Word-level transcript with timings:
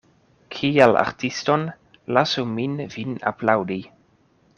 Kiel 0.53 0.95
artiston 1.01 1.65
lasu 2.19 2.45
min 2.55 2.81
vin 2.95 3.13
aplaŭdi. 3.33 3.79